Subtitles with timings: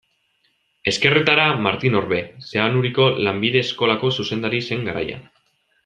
[0.91, 5.27] Ezkerretara, Martin Orbe, Zeanuriko lanbide eskolako zuzendari zen garaian.